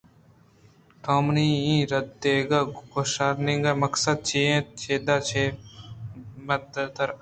[1.03, 1.49] تئی منی
[1.91, 2.61] رد دیئگءُ
[2.91, 5.43] کوشارینگ ءِ مقصدچی اَت؟ چداں چہ
[6.45, 7.09] پدترّ